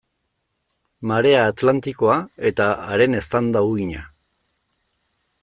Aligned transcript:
Marea 1.11 1.43
Atlantikoa 1.49 2.15
eta 2.51 2.67
haren 2.87 3.19
eztanda-uhina. 3.21 4.09